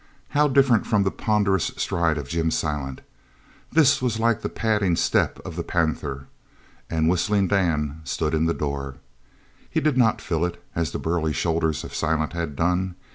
[0.29, 3.01] How different from the ponderous stride of Jim Silent!
[3.71, 6.25] This was like the padding step of the panther.
[6.89, 8.95] And Whistling Dan stood in the door.
[9.69, 12.95] He did not fill it as the burly shoulders of Silent had done.